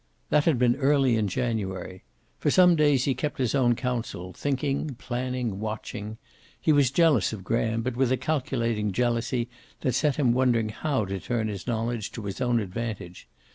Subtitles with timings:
[0.31, 2.01] That had been early in January.
[2.39, 6.17] For some days he kept his own counsel, thinking, planning, watching.
[6.59, 9.47] He was jealous of Graham, but with a calculating jealousy
[9.81, 13.27] that set him wondering how to turn his knowledge to his own advantage.